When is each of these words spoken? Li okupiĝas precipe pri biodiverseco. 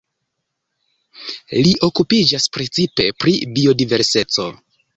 Li 1.67 1.75
okupiĝas 1.89 2.49
precipe 2.59 3.07
pri 3.25 3.37
biodiverseco. 3.59 4.51